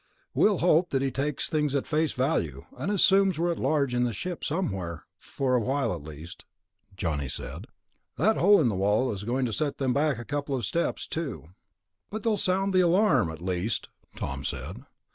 [0.33, 4.03] "We'll hope that he takes things at face value, and assumes we're at large in
[4.03, 6.43] the ship somewhere, for a while at least,"
[6.97, 7.67] Johnny said.
[8.17, 11.05] "That hole in the wall is going to set them back a couple of steps,
[11.05, 11.49] too."
[12.09, 14.81] "But they'll sound the alarm, at least," Tom said.